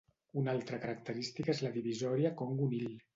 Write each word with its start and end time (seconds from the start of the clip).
Una 0.43 0.53
altra 0.55 0.79
característica 0.85 1.51
és 1.55 1.61
la 1.67 1.71
Divisòria 1.77 2.33
Congo-Nil. 2.41 2.89